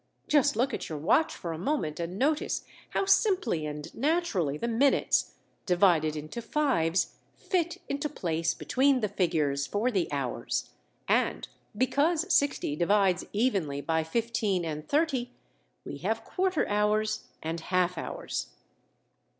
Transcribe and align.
Just 0.27 0.55
look 0.55 0.73
at 0.73 0.89
your 0.89 0.97
watch 0.97 1.31
for 1.35 1.53
a 1.53 1.59
moment 1.59 1.99
and 1.99 2.17
notice 2.17 2.63
how 2.89 3.05
simply 3.05 3.67
and 3.67 3.93
naturally 3.93 4.57
the 4.57 4.67
minutes, 4.67 5.35
divided 5.67 6.15
into 6.15 6.41
fives, 6.41 7.17
fit 7.35 7.77
into 7.87 8.09
place 8.09 8.55
between 8.55 9.01
the 9.01 9.07
figures 9.07 9.67
for 9.67 9.91
the 9.91 10.11
hours, 10.11 10.71
and, 11.07 11.47
because 11.77 12.25
sixty 12.33 12.75
divides 12.75 13.27
evenly 13.31 13.79
by 13.79 14.03
fifteen 14.03 14.65
and 14.65 14.89
thirty, 14.89 15.33
we 15.85 15.99
have 15.99 16.23
quarter 16.23 16.67
hours 16.67 17.25
and 17.43 17.59
half 17.59 17.95
hours. 17.95 18.47